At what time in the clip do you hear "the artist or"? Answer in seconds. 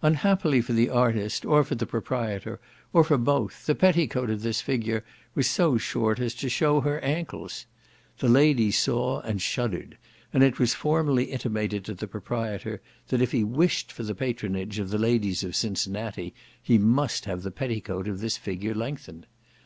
0.72-1.62